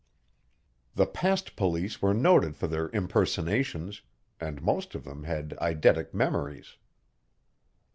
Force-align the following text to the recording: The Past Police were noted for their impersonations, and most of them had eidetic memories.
The 0.95 1.05
Past 1.05 1.55
Police 1.55 2.01
were 2.01 2.15
noted 2.15 2.55
for 2.57 2.65
their 2.65 2.89
impersonations, 2.89 4.01
and 4.39 4.59
most 4.59 4.95
of 4.95 5.03
them 5.03 5.25
had 5.25 5.49
eidetic 5.61 6.11
memories. 6.11 6.77